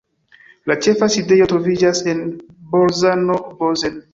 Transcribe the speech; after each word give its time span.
La 0.71 0.77
ĉefa 0.85 1.09
sidejo 1.17 1.47
troviĝas 1.53 2.01
en 2.15 2.25
Bolzano-Bozen. 2.73 4.05